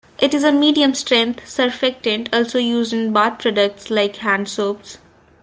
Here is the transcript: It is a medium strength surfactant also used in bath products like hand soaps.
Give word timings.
It 0.17 0.33
is 0.33 0.43
a 0.43 0.51
medium 0.51 0.95
strength 0.95 1.41
surfactant 1.45 2.29
also 2.33 2.57
used 2.57 2.91
in 2.91 3.13
bath 3.13 3.37
products 3.37 3.91
like 3.91 4.15
hand 4.15 4.49
soaps. 4.49 4.97